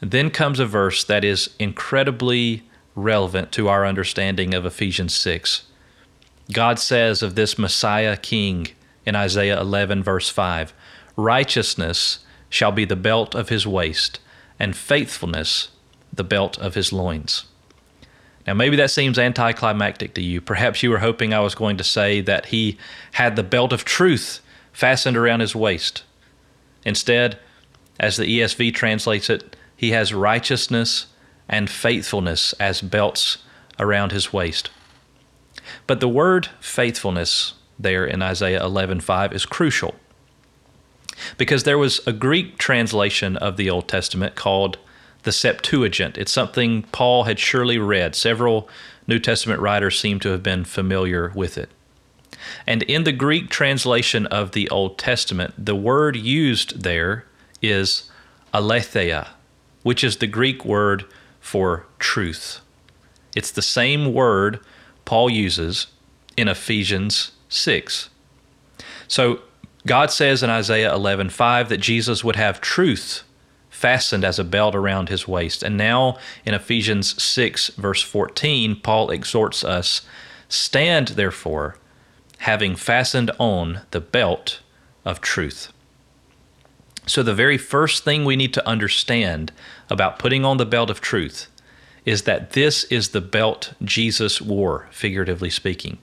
Then 0.00 0.30
comes 0.30 0.60
a 0.60 0.66
verse 0.66 1.04
that 1.04 1.24
is 1.24 1.50
incredibly 1.58 2.62
relevant 2.94 3.52
to 3.52 3.68
our 3.68 3.86
understanding 3.86 4.54
of 4.54 4.64
Ephesians 4.64 5.14
6. 5.14 5.64
God 6.52 6.78
says 6.78 7.22
of 7.22 7.34
this 7.34 7.58
Messiah 7.58 8.16
King, 8.16 8.68
in 9.08 9.16
Isaiah 9.16 9.60
11, 9.60 10.02
verse 10.02 10.28
5 10.28 10.72
Righteousness 11.16 12.20
shall 12.50 12.72
be 12.72 12.84
the 12.84 12.96
belt 12.96 13.34
of 13.34 13.48
his 13.48 13.66
waist, 13.66 14.20
and 14.58 14.76
faithfulness 14.76 15.70
the 16.12 16.24
belt 16.24 16.58
of 16.58 16.74
his 16.74 16.92
loins. 16.92 17.44
Now, 18.46 18.54
maybe 18.54 18.76
that 18.76 18.90
seems 18.90 19.18
anticlimactic 19.18 20.14
to 20.14 20.22
you. 20.22 20.40
Perhaps 20.40 20.82
you 20.82 20.90
were 20.90 20.98
hoping 20.98 21.34
I 21.34 21.40
was 21.40 21.54
going 21.54 21.76
to 21.76 21.84
say 21.84 22.20
that 22.22 22.46
he 22.46 22.78
had 23.12 23.36
the 23.36 23.42
belt 23.42 23.72
of 23.72 23.84
truth 23.84 24.40
fastened 24.72 25.16
around 25.16 25.40
his 25.40 25.54
waist. 25.54 26.04
Instead, 26.84 27.38
as 28.00 28.16
the 28.16 28.40
ESV 28.40 28.74
translates 28.74 29.28
it, 29.28 29.56
he 29.78 29.92
has 29.92 30.12
righteousness 30.12 31.06
and 31.48 31.70
faithfulness 31.70 32.52
as 32.54 32.82
belts 32.82 33.38
around 33.78 34.10
his 34.10 34.32
waist. 34.32 34.70
But 35.86 36.00
the 36.00 36.08
word 36.08 36.48
faithfulness 36.60 37.54
there 37.78 38.04
in 38.04 38.20
Isaiah 38.20 38.60
11:5 38.60 39.32
is 39.32 39.46
crucial. 39.46 39.94
Because 41.36 41.62
there 41.62 41.78
was 41.78 42.00
a 42.06 42.12
Greek 42.12 42.58
translation 42.58 43.36
of 43.36 43.56
the 43.56 43.70
Old 43.70 43.88
Testament 43.88 44.34
called 44.34 44.78
the 45.22 45.32
Septuagint. 45.32 46.18
It's 46.18 46.32
something 46.32 46.82
Paul 46.90 47.24
had 47.24 47.38
surely 47.38 47.78
read. 47.78 48.16
Several 48.16 48.68
New 49.06 49.20
Testament 49.20 49.60
writers 49.60 49.98
seem 49.98 50.18
to 50.20 50.30
have 50.30 50.42
been 50.42 50.64
familiar 50.64 51.30
with 51.36 51.56
it. 51.56 51.70
And 52.66 52.82
in 52.82 53.04
the 53.04 53.12
Greek 53.12 53.48
translation 53.48 54.26
of 54.26 54.52
the 54.52 54.68
Old 54.70 54.98
Testament, 54.98 55.54
the 55.56 55.76
word 55.76 56.16
used 56.16 56.82
there 56.82 57.26
is 57.62 58.10
aletheia, 58.52 59.28
which 59.88 60.04
is 60.04 60.18
the 60.18 60.26
Greek 60.26 60.66
word 60.66 61.06
for 61.40 61.86
truth. 61.98 62.60
It's 63.34 63.50
the 63.50 63.62
same 63.62 64.12
word 64.12 64.60
Paul 65.06 65.30
uses 65.30 65.86
in 66.36 66.46
Ephesians 66.46 67.32
6. 67.48 68.10
So 69.06 69.40
God 69.86 70.10
says 70.10 70.42
in 70.42 70.50
Isaiah 70.50 70.92
11:5 70.92 71.70
that 71.70 71.78
Jesus 71.78 72.22
would 72.22 72.36
have 72.36 72.60
truth 72.60 73.22
fastened 73.70 74.26
as 74.26 74.38
a 74.38 74.44
belt 74.44 74.74
around 74.74 75.08
his 75.08 75.26
waist. 75.26 75.62
And 75.62 75.78
now 75.78 76.18
in 76.44 76.52
Ephesians 76.52 77.22
6 77.22 77.68
verse 77.78 78.02
14, 78.02 78.76
Paul 78.76 79.08
exhorts 79.10 79.64
us, 79.64 80.02
"Stand 80.50 81.08
therefore, 81.16 81.78
having 82.40 82.76
fastened 82.76 83.30
on 83.38 83.80
the 83.92 84.02
belt 84.02 84.60
of 85.06 85.22
truth." 85.22 85.72
So 87.08 87.22
the 87.22 87.32
very 87.32 87.56
first 87.56 88.04
thing 88.04 88.26
we 88.26 88.36
need 88.36 88.52
to 88.52 88.68
understand 88.68 89.50
about 89.90 90.18
putting 90.18 90.44
on 90.44 90.56
the 90.56 90.66
belt 90.66 90.90
of 90.90 91.00
truth 91.00 91.48
is 92.04 92.22
that 92.22 92.52
this 92.52 92.84
is 92.84 93.10
the 93.10 93.20
belt 93.20 93.74
Jesus 93.82 94.40
wore, 94.40 94.88
figuratively 94.90 95.50
speaking. 95.50 95.98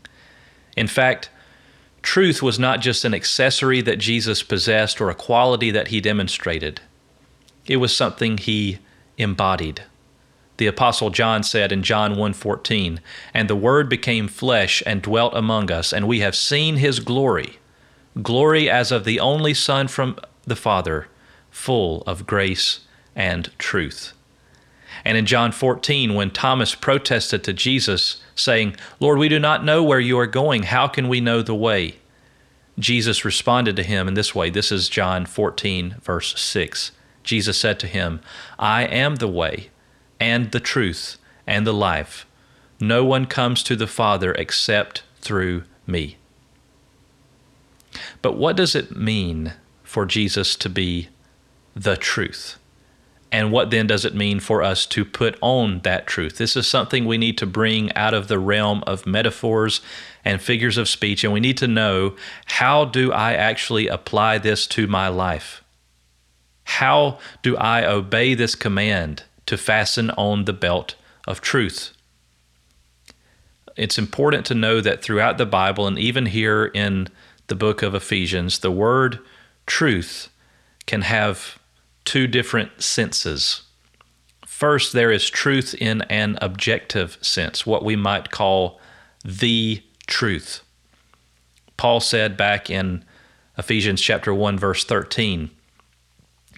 In 0.78 0.88
fact, 0.88 1.30
truth 2.02 2.44
was 2.44 2.60
not 2.60 2.80
just 2.80 3.06
an 3.06 3.14
accessory 3.14 3.82
that 3.82 3.98
Jesus 3.98 4.44
possessed 4.44 5.02
or 5.02 5.10
a 5.10 5.16
quality 5.16 5.72
that 5.72 5.88
he 5.88 6.00
demonstrated. 6.00 6.82
It 7.66 7.78
was 7.78 7.96
something 7.96 8.38
he 8.38 8.80
embodied. 9.18 9.82
The 10.58 10.68
apostle 10.68 11.10
John 11.10 11.44
said 11.44 11.72
in 11.72 11.84
John 11.84 12.16
1:14, 12.16 13.00
"And 13.34 13.50
the 13.50 13.56
word 13.56 13.90
became 13.90 14.28
flesh 14.28 14.84
and 14.86 15.02
dwelt 15.02 15.34
among 15.36 15.72
us, 15.72 15.92
and 15.92 16.08
we 16.08 16.20
have 16.20 16.36
seen 16.36 16.78
his 16.78 17.00
glory, 17.00 17.58
glory 18.22 18.70
as 18.70 18.92
of 18.92 19.04
the 19.04 19.20
only 19.20 19.54
son 19.54 19.88
from 19.88 20.18
the 20.46 20.56
Father, 20.56 21.08
full 21.50 22.04
of 22.06 22.28
grace 22.28 22.82
and 23.16 23.50
truth." 23.58 24.14
And 25.04 25.18
in 25.18 25.26
John 25.26 25.52
14, 25.52 26.14
when 26.14 26.32
Thomas 26.32 26.74
protested 26.74 27.44
to 27.44 27.54
Jesus, 27.54 28.18
saying, 28.36 28.76
Lord, 29.00 29.18
we 29.18 29.30
do 29.30 29.40
not 29.40 29.64
know 29.64 29.84
where 29.84 30.00
you 30.00 30.18
are 30.20 30.28
going. 30.28 30.64
How 30.64 30.88
can 30.88 31.08
we 31.08 31.22
know 31.22 31.42
the 31.42 31.56
way? 31.56 31.96
Jesus 32.78 33.24
responded 33.24 33.76
to 33.78 33.84
him 33.84 34.08
in 34.08 34.16
this 34.16 34.36
way. 34.36 34.50
This 34.50 34.72
is 34.72 34.90
John 34.90 35.26
14, 35.26 35.96
verse 36.02 36.38
6. 36.40 36.92
Jesus 37.24 37.58
said 37.58 37.80
to 37.80 37.88
him, 37.88 38.20
I 38.60 38.84
am 38.84 39.16
the 39.16 39.28
way, 39.28 39.70
and 40.20 40.52
the 40.52 40.60
truth, 40.60 41.18
and 41.48 41.66
the 41.66 41.74
life. 41.74 42.26
No 42.80 43.06
one 43.06 43.26
comes 43.26 43.64
to 43.64 43.76
the 43.76 43.88
Father 43.88 44.34
except 44.34 45.04
through 45.22 45.64
me. 45.88 46.18
But 48.22 48.36
what 48.36 48.58
does 48.58 48.76
it 48.76 48.96
mean 48.96 49.54
for 49.84 50.06
Jesus 50.06 50.56
to 50.58 50.70
be 50.70 51.08
the 51.74 51.96
truth? 51.96 52.58
And 53.36 53.52
what 53.52 53.70
then 53.70 53.86
does 53.86 54.06
it 54.06 54.16
mean 54.16 54.40
for 54.40 54.64
us 54.64 54.86
to 54.86 55.04
put 55.04 55.38
on 55.42 55.82
that 55.82 56.08
truth? 56.08 56.38
This 56.38 56.56
is 56.56 56.68
something 56.68 57.04
we 57.04 57.18
need 57.18 57.38
to 57.40 57.46
bring 57.46 57.92
out 57.92 58.14
of 58.14 58.30
the 58.30 58.40
realm 58.40 58.82
of 58.88 59.06
metaphors 59.06 59.82
and 60.24 60.42
figures 60.42 60.78
of 60.78 60.88
speech, 60.88 61.22
and 61.22 61.34
we 61.34 61.42
need 61.42 61.58
to 61.58 61.68
know 61.68 62.16
how 62.46 62.86
do 62.86 63.12
I 63.12 63.34
actually 63.34 63.90
apply 63.90 64.38
this 64.38 64.66
to 64.68 64.88
my 64.88 65.10
life? 65.10 65.62
How 66.64 67.20
do 67.42 67.58
I 67.58 67.86
obey 67.86 68.36
this 68.36 68.56
command 68.56 69.24
to 69.48 69.58
fasten 69.58 70.12
on 70.12 70.46
the 70.46 70.54
belt 70.54 70.96
of 71.28 71.42
truth? 71.42 71.92
It's 73.76 73.98
important 73.98 74.46
to 74.46 74.56
know 74.56 74.80
that 74.80 75.04
throughout 75.04 75.38
the 75.38 75.46
Bible, 75.46 75.88
and 75.88 76.00
even 76.00 76.28
here 76.28 76.68
in 76.68 77.10
the 77.48 77.56
book 77.56 77.84
of 77.84 77.94
Ephesians, 77.96 78.60
the 78.60 78.72
word 78.72 79.20
truth 79.66 80.30
can 80.86 81.02
have 81.02 81.60
two 82.06 82.28
different 82.28 82.82
senses. 82.82 83.64
First, 84.46 84.94
there 84.94 85.12
is 85.12 85.30
truth 85.30 85.74
in 85.74 86.04
an 86.04 86.38
objective 86.42 87.18
sense, 87.22 87.66
what 87.66 87.84
we 87.84 87.96
might 87.96 88.32
call 88.32 88.80
the 89.24 89.84
truth. 90.08 90.62
Paul 91.78 92.00
said 92.00 92.38
back 92.38 92.70
in 92.70 93.04
Ephesians 93.58 94.02
chapter 94.02 94.34
1 94.34 94.58
verse 94.58 94.84
13, 94.86 95.50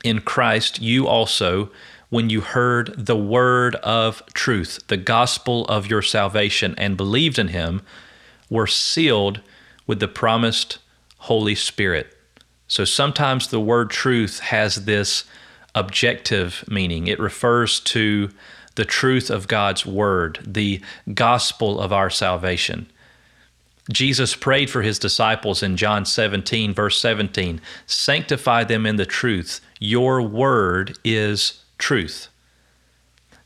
in 0.03 0.21
Christ 0.21 0.79
you 0.79 1.07
also 1.07 1.71
when 2.09 2.29
you 2.29 2.41
heard 2.41 2.93
the 2.97 3.17
word 3.17 3.75
of 3.77 4.23
truth, 4.33 4.79
the 4.87 4.97
gospel 4.97 5.65
of 5.65 5.87
your 5.87 6.01
salvation 6.01 6.73
and 6.77 6.95
believed 6.95 7.37
in 7.37 7.49
him, 7.49 7.81
were 8.49 8.67
sealed 8.67 9.41
with 9.85 9.99
the 9.99 10.07
promised 10.07 10.77
Holy 11.17 11.55
Spirit 11.55 12.16
so 12.67 12.85
sometimes 12.85 13.47
the 13.47 13.59
word 13.59 13.89
truth 13.89 14.39
has 14.39 14.85
this 14.85 15.23
objective 15.73 16.63
meaning. 16.67 17.07
It 17.07 17.19
refers 17.19 17.79
to 17.81 18.29
the 18.75 18.85
truth 18.85 19.29
of 19.29 19.47
God's 19.47 19.85
word, 19.85 20.39
the 20.45 20.81
gospel 21.13 21.79
of 21.79 21.91
our 21.91 22.09
salvation. 22.09 22.87
Jesus 23.91 24.35
prayed 24.35 24.69
for 24.69 24.81
his 24.81 24.99
disciples 24.99 25.63
in 25.63 25.77
John 25.77 26.05
17, 26.05 26.73
verse 26.73 26.99
17 26.99 27.61
Sanctify 27.85 28.65
them 28.65 28.85
in 28.85 28.97
the 28.97 29.05
truth. 29.05 29.61
Your 29.79 30.21
word 30.21 30.97
is 31.03 31.63
truth. 31.77 32.27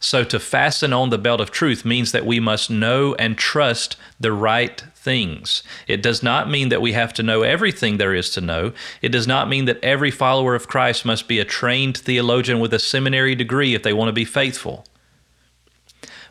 So, 0.04 0.24
to 0.24 0.40
fasten 0.40 0.94
on 0.94 1.12
the 1.12 1.20
belt 1.20 1.40
of 1.40 1.52
truth 1.52 1.86
means 1.86 2.12
that 2.12 2.26
we 2.26 2.40
must 2.40 2.72
know 2.72 3.14
and 3.16 3.38
trust 3.38 3.96
the 4.20 4.32
right 4.32 4.84
things. 4.96 5.62
It 5.88 6.02
does 6.02 6.24
not 6.24 6.50
mean 6.50 6.70
that 6.70 6.82
we 6.82 6.94
have 6.94 7.14
to 7.14 7.24
know 7.24 7.44
everything 7.44 7.98
there 7.98 8.16
is 8.16 8.32
to 8.32 8.42
know. 8.42 8.74
It 9.04 9.10
does 9.10 9.28
not 9.28 9.48
mean 9.48 9.66
that 9.66 9.84
every 9.84 10.10
follower 10.10 10.56
of 10.56 10.68
Christ 10.68 11.06
must 11.06 11.28
be 11.28 11.38
a 11.38 11.46
trained 11.46 12.00
theologian 12.00 12.60
with 12.60 12.74
a 12.74 12.80
seminary 12.80 13.36
degree 13.36 13.76
if 13.76 13.84
they 13.84 13.94
want 13.94 14.10
to 14.10 14.14
be 14.14 14.26
faithful. 14.26 14.86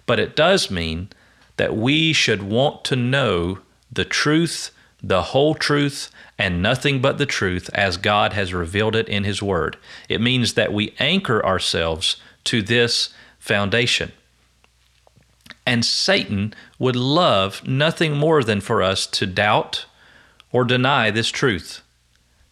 But 0.05 0.19
it 0.19 0.35
does 0.35 0.69
mean 0.69 1.09
that 1.57 1.77
we 1.77 2.13
should 2.13 2.43
want 2.43 2.85
to 2.87 2.97
know 2.97 3.61
the 3.93 4.05
truth, 4.05 4.73
the 5.01 5.23
whole 5.23 5.55
truth, 5.55 6.11
and 6.37 6.61
nothing 6.61 7.01
but 7.01 7.19
the 7.19 7.27
truth 7.27 7.71
as 7.73 7.97
God 7.97 8.33
has 8.33 8.53
revealed 8.53 8.97
it 8.97 9.09
in 9.09 9.23
His 9.23 9.41
Word. 9.41 9.77
It 10.09 10.21
means 10.21 10.55
that 10.55 10.73
we 10.73 10.97
anchor 10.99 11.45
ourselves 11.47 12.17
to 12.45 12.63
this 12.63 13.11
foundation. 13.41 14.13
And 15.67 15.85
Satan 15.85 16.55
would 16.79 16.97
love 16.97 17.67
nothing 17.67 18.17
more 18.17 18.45
than 18.45 18.61
for 18.61 18.83
us 18.83 19.07
to 19.09 19.27
doubt 19.27 19.87
or 20.53 20.65
deny 20.65 21.11
this 21.11 21.31
truth. 21.31 21.83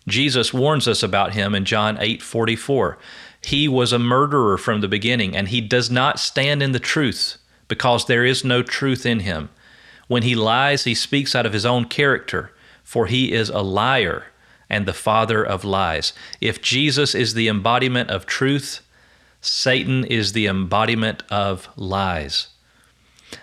Jesus 0.09 0.53
warns 0.53 0.89
us 0.89 1.03
about 1.03 1.35
him 1.35 1.55
in 1.55 1.65
John 1.65 1.99
8 2.01 2.23
44. 2.23 2.99
He 3.45 3.69
was 3.69 3.93
a 3.93 3.99
murderer 3.99 4.59
from 4.59 4.81
the 4.81 4.89
beginning, 4.89 5.37
and 5.37 5.49
he 5.49 5.61
does 5.61 5.91
not 5.91 6.19
stand 6.19 6.63
in 6.63 6.73
the 6.73 6.81
truth 6.81 7.37
because 7.69 8.07
there 8.07 8.25
is 8.25 8.45
no 8.45 8.63
truth 8.63 9.07
in 9.07 9.21
him. 9.21 9.51
When 10.09 10.23
he 10.23 10.35
lies, 10.35 10.85
he 10.85 10.95
speaks 10.95 11.35
out 11.35 11.47
of 11.47 11.53
his 11.53 11.67
own 11.67 11.85
character, 11.85 12.53
for 12.83 13.07
he 13.07 13.33
is 13.33 13.51
a 13.51 13.61
liar 13.61 14.25
and 14.71 14.87
the 14.87 14.95
father 14.95 15.45
of 15.45 15.65
lies. 15.65 16.13
If 16.41 16.61
Jesus 16.61 17.15
is 17.15 17.35
the 17.35 17.49
embodiment 17.49 18.11
of 18.11 18.27
truth, 18.27 18.81
Satan 19.41 20.05
is 20.05 20.33
the 20.33 20.47
embodiment 20.47 21.23
of 21.31 21.69
lies. 21.77 22.49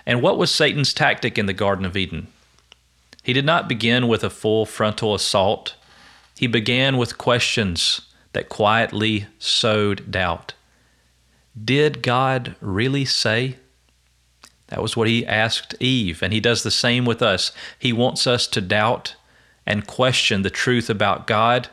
And 0.05 0.21
what 0.21 0.37
was 0.37 0.51
Satan's 0.51 0.93
tactic 0.93 1.37
in 1.37 1.45
the 1.45 1.53
Garden 1.53 1.85
of 1.85 1.95
Eden? 1.95 2.27
He 3.23 3.33
did 3.33 3.45
not 3.45 3.69
begin 3.69 4.07
with 4.07 4.23
a 4.23 4.29
full 4.29 4.65
frontal 4.65 5.15
assault. 5.15 5.75
He 6.37 6.47
began 6.47 6.97
with 6.97 7.17
questions 7.17 8.01
that 8.33 8.49
quietly 8.49 9.27
sowed 9.39 10.11
doubt. 10.11 10.53
Did 11.63 12.01
God 12.01 12.55
really 12.59 13.05
say? 13.05 13.57
That 14.67 14.81
was 14.81 14.97
what 14.97 15.07
he 15.07 15.25
asked 15.25 15.75
Eve, 15.79 16.21
and 16.21 16.33
he 16.33 16.39
does 16.39 16.63
the 16.63 16.71
same 16.71 17.05
with 17.05 17.21
us. 17.21 17.51
He 17.79 17.93
wants 17.93 18.27
us 18.27 18.47
to 18.47 18.61
doubt 18.61 19.15
and 19.65 19.87
question 19.87 20.41
the 20.41 20.49
truth 20.49 20.89
about 20.89 21.27
God, 21.27 21.69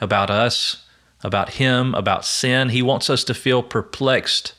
about 0.00 0.30
us, 0.30 0.83
about 1.24 1.54
Him, 1.54 1.94
about 1.94 2.24
sin. 2.24 2.68
He 2.68 2.82
wants 2.82 3.10
us 3.10 3.24
to 3.24 3.34
feel 3.34 3.62
perplexed 3.62 4.52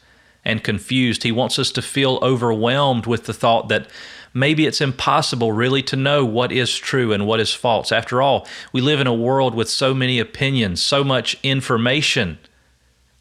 and 0.43 0.63
confused. 0.63 1.23
He 1.23 1.31
wants 1.31 1.57
us 1.57 1.71
to 1.71 1.81
feel 1.81 2.19
overwhelmed 2.21 3.05
with 3.05 3.25
the 3.25 3.33
thought 3.33 3.69
that 3.69 3.87
maybe 4.33 4.65
it's 4.65 4.81
impossible 4.81 5.51
really 5.51 5.81
to 5.83 5.95
know 5.95 6.25
what 6.25 6.51
is 6.51 6.75
true 6.75 7.13
and 7.13 7.25
what 7.25 7.39
is 7.39 7.53
false. 7.53 7.91
After 7.91 8.21
all, 8.21 8.47
we 8.73 8.81
live 8.81 8.99
in 8.99 9.07
a 9.07 9.13
world 9.13 9.55
with 9.55 9.69
so 9.69 9.93
many 9.93 10.19
opinions, 10.19 10.81
so 10.81 11.03
much 11.03 11.37
information. 11.41 12.39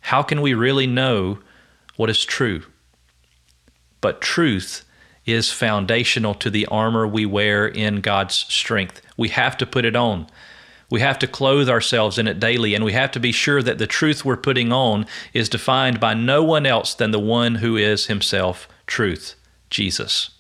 How 0.01 0.23
can 0.23 0.43
we 0.43 0.55
really 0.55 0.87
know 0.87 1.39
what 1.97 2.11
is 2.11 2.25
true? 2.25 2.63
But 4.01 4.21
truth 4.21 4.85
is 5.25 5.51
foundational 5.51 6.35
to 6.35 6.51
the 6.51 6.67
armor 6.67 7.07
we 7.07 7.25
wear 7.25 7.67
in 7.67 8.01
God's 8.03 8.35
strength. 8.35 9.01
We 9.17 9.29
have 9.29 9.57
to 9.59 9.67
put 9.67 9.87
it 9.87 9.97
on. 9.97 10.27
We 10.91 11.01
have 11.01 11.19
to 11.21 11.27
clothe 11.27 11.69
ourselves 11.69 12.19
in 12.19 12.29
it 12.29 12.41
daily, 12.41 12.75
and 12.75 12.85
we 12.85 12.93
have 12.93 13.11
to 13.13 13.21
be 13.21 13.33
sure 13.33 13.63
that 13.63 13.79
the 13.79 13.87
truth 13.87 14.25
we're 14.25 14.37
putting 14.37 14.73
on 14.73 15.07
is 15.33 15.49
defined 15.49 16.01
by 16.01 16.15
no 16.15 16.43
one 16.43 16.67
else 16.67 16.95
than 16.95 17.11
the 17.11 17.19
one 17.19 17.57
who 17.57 17.77
is 17.77 18.07
himself 18.07 18.69
truth, 18.87 19.35
Jesus. 19.71 20.31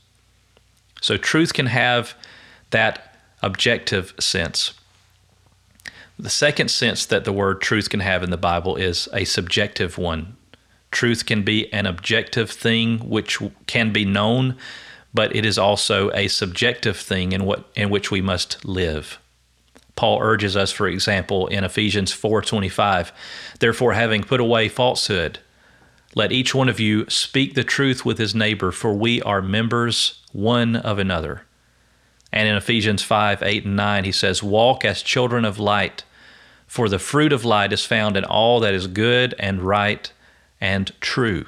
So, 1.00 1.16
truth 1.16 1.52
can 1.52 1.66
have 1.66 2.14
that 2.70 3.18
objective 3.42 4.14
sense. 4.18 4.74
The 6.18 6.30
second 6.30 6.70
sense 6.70 7.04
that 7.06 7.24
the 7.24 7.32
word 7.32 7.60
truth 7.60 7.90
can 7.90 8.00
have 8.00 8.22
in 8.22 8.30
the 8.30 8.36
Bible 8.36 8.76
is 8.76 9.08
a 9.12 9.24
subjective 9.24 9.98
one. 9.98 10.36
Truth 10.90 11.26
can 11.26 11.42
be 11.42 11.72
an 11.72 11.86
objective 11.86 12.50
thing 12.50 12.98
which 13.00 13.38
can 13.66 13.92
be 13.92 14.04
known 14.04 14.56
but 15.14 15.34
it 15.34 15.46
is 15.46 15.56
also 15.56 16.10
a 16.10 16.26
subjective 16.26 16.96
thing 16.96 17.32
in 17.32 17.44
what 17.44 17.70
in 17.76 17.88
which 17.88 18.10
we 18.10 18.20
must 18.20 18.62
live. 18.64 19.18
Paul 19.96 20.18
urges 20.20 20.56
us, 20.56 20.72
for 20.72 20.88
example, 20.88 21.46
in 21.46 21.64
Ephesians 21.64 22.12
4:25, 22.12 23.12
therefore 23.60 23.92
having 23.92 24.24
put 24.24 24.40
away 24.40 24.68
falsehood, 24.68 25.38
let 26.14 26.32
each 26.32 26.54
one 26.54 26.68
of 26.68 26.80
you 26.80 27.06
speak 27.08 27.54
the 27.54 27.64
truth 27.64 28.04
with 28.04 28.18
his 28.18 28.34
neighbor, 28.34 28.70
for 28.70 28.92
we 28.92 29.20
are 29.22 29.42
members 29.42 30.20
one 30.32 30.76
of 30.76 30.98
another. 30.98 31.44
And 32.32 32.48
in 32.48 32.56
Ephesians 32.56 33.02
5 33.02 33.42
8 33.42 33.64
and 33.64 33.76
9, 33.76 34.04
he 34.04 34.12
says, 34.12 34.42
Walk 34.42 34.84
as 34.84 35.02
children 35.02 35.44
of 35.44 35.58
light, 35.58 36.04
for 36.66 36.88
the 36.88 36.98
fruit 36.98 37.32
of 37.32 37.44
light 37.44 37.72
is 37.72 37.84
found 37.84 38.16
in 38.16 38.24
all 38.24 38.60
that 38.60 38.74
is 38.74 38.86
good 38.86 39.34
and 39.38 39.62
right 39.62 40.12
and 40.60 40.90
true. 41.00 41.46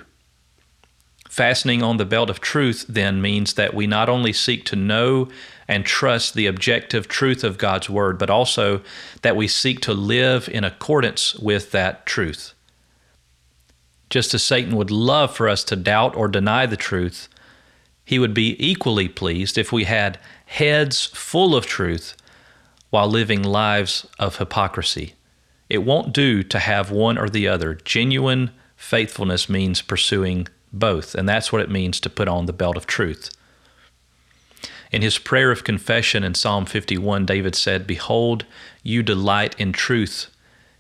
Fastening 1.29 1.83
on 1.83 1.97
the 1.97 2.05
belt 2.05 2.31
of 2.31 2.41
truth 2.41 2.87
then 2.89 3.21
means 3.21 3.55
that 3.55 3.75
we 3.75 3.87
not 3.87 4.09
only 4.09 4.33
seek 4.33 4.65
to 4.65 4.77
know 4.77 5.29
and 5.69 5.85
trust 5.85 6.35
the 6.35 6.47
objective 6.47 7.09
truth 7.09 7.43
of 7.43 7.59
God's 7.59 7.91
Word, 7.91 8.19
but 8.19 8.31
also 8.31 8.83
that 9.23 9.37
we 9.37 9.49
seek 9.49 9.81
to 9.81 9.93
live 9.93 10.49
in 10.49 10.65
accordance 10.65 11.35
with 11.37 11.73
that 11.73 12.07
truth. 12.07 12.53
Just 14.09 14.33
as 14.35 14.43
Satan 14.43 14.77
would 14.77 14.91
love 14.91 15.35
for 15.35 15.49
us 15.49 15.65
to 15.65 15.77
doubt 15.77 16.15
or 16.17 16.29
deny 16.29 16.67
the 16.67 16.77
truth, 16.77 17.29
he 18.05 18.19
would 18.21 18.35
be 18.35 18.57
equally 18.65 19.09
pleased 19.09 19.59
if 19.59 19.73
we 19.73 19.85
had 19.85 20.19
heads 20.47 21.07
full 21.07 21.57
of 21.57 21.67
truth 21.67 22.15
while 22.91 23.09
living 23.09 23.43
lives 23.43 24.07
of 24.19 24.37
hypocrisy. 24.37 25.15
It 25.69 25.79
won't 25.79 26.13
do 26.13 26.45
to 26.45 26.59
have 26.61 26.93
one 26.93 27.19
or 27.19 27.29
the 27.29 27.49
other. 27.49 27.75
Genuine 27.75 28.53
faithfulness 28.77 29.49
means 29.49 29.83
pursuing 29.83 30.47
both, 30.73 31.17
and 31.17 31.29
that's 31.29 31.53
what 31.53 31.63
it 31.63 31.71
means 31.71 31.99
to 32.01 32.11
put 32.11 32.29
on 32.29 32.47
the 32.47 32.53
belt 32.53 32.77
of 32.77 32.87
truth. 32.87 33.31
In 34.93 35.03
his 35.03 35.19
prayer 35.19 35.51
of 35.51 35.65
confession 35.65 36.23
in 36.23 36.35
Psalm 36.35 36.65
51, 36.65 37.27
David 37.27 37.55
said, 37.55 37.87
Behold, 37.87 38.45
you 38.83 39.03
delight 39.03 39.55
in 39.59 39.73
truth 39.73 40.31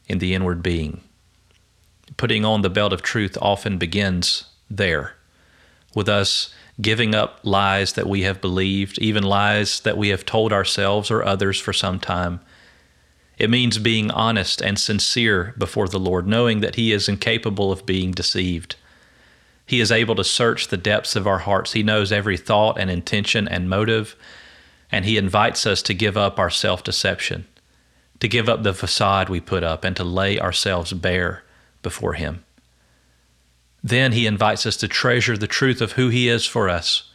in 0.06 0.18
the 0.18 0.34
inward 0.34 0.62
being. 0.62 1.00
Putting 2.16 2.44
on 2.44 2.62
the 2.62 2.70
belt 2.70 2.92
of 2.92 3.02
truth 3.02 3.36
often 3.42 3.78
begins 3.78 4.44
there, 4.70 5.14
with 5.94 6.08
us 6.08 6.54
giving 6.80 7.14
up 7.14 7.40
lies 7.42 7.94
that 7.94 8.08
we 8.08 8.22
have 8.22 8.40
believed, 8.40 8.98
even 8.98 9.22
lies 9.22 9.80
that 9.80 9.96
we 9.96 10.08
have 10.08 10.24
told 10.24 10.52
ourselves 10.52 11.10
or 11.10 11.24
others 11.24 11.58
for 11.58 11.72
some 11.72 11.98
time. 11.98 12.40
It 13.38 13.50
means 13.50 13.78
being 13.78 14.10
honest 14.10 14.62
and 14.62 14.78
sincere 14.78 15.54
before 15.58 15.88
the 15.88 15.98
Lord, 15.98 16.26
knowing 16.26 16.60
that 16.60 16.76
He 16.76 16.92
is 16.92 17.08
incapable 17.08 17.72
of 17.72 17.86
being 17.86 18.12
deceived. 18.12 18.76
He 19.66 19.80
is 19.80 19.90
able 19.90 20.14
to 20.14 20.24
search 20.24 20.68
the 20.68 20.76
depths 20.76 21.16
of 21.16 21.26
our 21.26 21.40
hearts. 21.40 21.72
He 21.72 21.82
knows 21.82 22.12
every 22.12 22.36
thought 22.36 22.78
and 22.78 22.88
intention 22.88 23.48
and 23.48 23.68
motive, 23.68 24.14
and 24.92 25.04
He 25.04 25.16
invites 25.16 25.66
us 25.66 25.82
to 25.82 25.94
give 25.94 26.16
up 26.16 26.38
our 26.38 26.50
self 26.50 26.84
deception, 26.84 27.46
to 28.20 28.28
give 28.28 28.48
up 28.48 28.62
the 28.62 28.72
facade 28.72 29.28
we 29.28 29.40
put 29.40 29.64
up, 29.64 29.82
and 29.82 29.96
to 29.96 30.04
lay 30.04 30.38
ourselves 30.38 30.92
bare 30.92 31.42
before 31.82 32.12
Him. 32.12 32.44
Then 33.82 34.12
He 34.12 34.26
invites 34.26 34.64
us 34.66 34.76
to 34.78 34.88
treasure 34.88 35.36
the 35.36 35.48
truth 35.48 35.80
of 35.80 35.92
who 35.92 36.10
He 36.10 36.28
is 36.28 36.46
for 36.46 36.68
us 36.68 37.10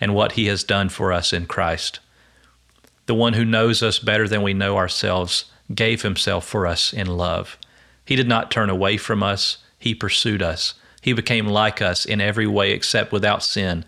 and 0.00 0.14
what 0.14 0.32
He 0.32 0.46
has 0.46 0.62
done 0.62 0.88
for 0.88 1.12
us 1.12 1.32
in 1.32 1.46
Christ. 1.46 1.98
The 3.06 3.14
one 3.14 3.32
who 3.32 3.44
knows 3.44 3.82
us 3.82 3.98
better 3.98 4.28
than 4.28 4.42
we 4.42 4.54
know 4.54 4.76
ourselves 4.76 5.46
gave 5.74 6.02
Himself 6.02 6.46
for 6.46 6.64
us 6.64 6.92
in 6.92 7.08
love. 7.08 7.58
He 8.04 8.14
did 8.14 8.28
not 8.28 8.52
turn 8.52 8.70
away 8.70 8.98
from 8.98 9.24
us, 9.24 9.58
He 9.80 9.96
pursued 9.96 10.42
us 10.42 10.74
he 11.00 11.12
became 11.12 11.46
like 11.46 11.80
us 11.80 12.04
in 12.04 12.20
every 12.20 12.46
way 12.46 12.72
except 12.72 13.12
without 13.12 13.42
sin, 13.42 13.84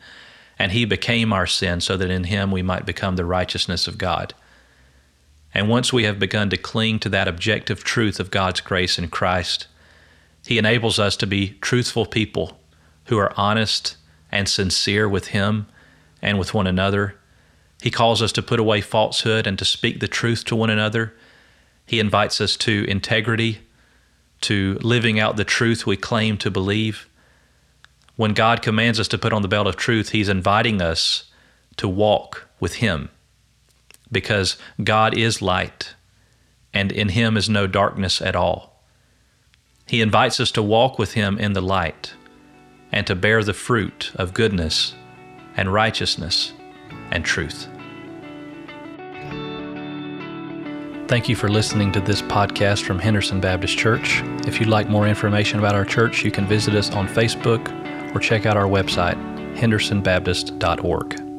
and 0.58 0.72
He 0.72 0.84
became 0.84 1.32
our 1.32 1.46
sin 1.46 1.80
so 1.80 1.96
that 1.96 2.10
in 2.10 2.24
Him 2.24 2.50
we 2.50 2.62
might 2.62 2.86
become 2.86 3.16
the 3.16 3.24
righteousness 3.24 3.88
of 3.88 3.98
God. 3.98 4.34
And 5.52 5.68
once 5.68 5.92
we 5.92 6.04
have 6.04 6.18
begun 6.18 6.50
to 6.50 6.56
cling 6.56 7.00
to 7.00 7.08
that 7.08 7.26
objective 7.26 7.82
truth 7.82 8.20
of 8.20 8.30
God's 8.30 8.60
grace 8.60 8.98
in 8.98 9.08
Christ, 9.08 9.66
He 10.46 10.58
enables 10.58 10.98
us 10.98 11.16
to 11.16 11.26
be 11.26 11.58
truthful 11.60 12.06
people 12.06 12.60
who 13.06 13.18
are 13.18 13.32
honest 13.36 13.96
and 14.30 14.48
sincere 14.48 15.08
with 15.08 15.28
Him 15.28 15.66
and 16.22 16.38
with 16.38 16.54
one 16.54 16.68
another. 16.68 17.16
He 17.82 17.90
calls 17.90 18.22
us 18.22 18.30
to 18.32 18.42
put 18.42 18.60
away 18.60 18.82
falsehood 18.82 19.46
and 19.46 19.58
to 19.58 19.64
speak 19.64 19.98
the 19.98 20.08
truth 20.08 20.44
to 20.44 20.54
one 20.54 20.70
another. 20.70 21.14
He 21.86 21.98
invites 21.98 22.40
us 22.40 22.56
to 22.58 22.84
integrity 22.86 23.62
to 24.42 24.78
living 24.80 25.18
out 25.18 25.36
the 25.36 25.44
truth 25.44 25.86
we 25.86 25.96
claim 25.96 26.36
to 26.38 26.50
believe. 26.50 27.08
When 28.16 28.34
God 28.34 28.62
commands 28.62 29.00
us 29.00 29.08
to 29.08 29.18
put 29.18 29.32
on 29.32 29.42
the 29.42 29.48
belt 29.48 29.66
of 29.66 29.76
truth, 29.76 30.10
He's 30.10 30.28
inviting 30.28 30.80
us 30.80 31.24
to 31.76 31.88
walk 31.88 32.48
with 32.58 32.76
Him 32.76 33.08
because 34.12 34.56
God 34.82 35.16
is 35.16 35.40
light 35.42 35.94
and 36.72 36.92
in 36.92 37.10
Him 37.10 37.36
is 37.36 37.48
no 37.48 37.66
darkness 37.66 38.20
at 38.20 38.36
all. 38.36 38.82
He 39.86 40.00
invites 40.00 40.38
us 40.38 40.50
to 40.52 40.62
walk 40.62 40.98
with 40.98 41.14
Him 41.14 41.38
in 41.38 41.52
the 41.52 41.62
light 41.62 42.14
and 42.92 43.06
to 43.06 43.14
bear 43.14 43.42
the 43.42 43.54
fruit 43.54 44.12
of 44.14 44.34
goodness 44.34 44.94
and 45.56 45.72
righteousness 45.72 46.52
and 47.10 47.24
truth. 47.24 47.68
Thank 51.10 51.28
you 51.28 51.34
for 51.34 51.48
listening 51.48 51.90
to 51.90 52.00
this 52.00 52.22
podcast 52.22 52.84
from 52.84 53.00
Henderson 53.00 53.40
Baptist 53.40 53.76
Church. 53.76 54.22
If 54.46 54.60
you'd 54.60 54.68
like 54.68 54.88
more 54.88 55.08
information 55.08 55.58
about 55.58 55.74
our 55.74 55.84
church, 55.84 56.24
you 56.24 56.30
can 56.30 56.46
visit 56.46 56.76
us 56.76 56.92
on 56.92 57.08
Facebook 57.08 57.66
or 58.14 58.20
check 58.20 58.46
out 58.46 58.56
our 58.56 58.66
website, 58.66 59.16
hendersonbaptist.org. 59.56 61.29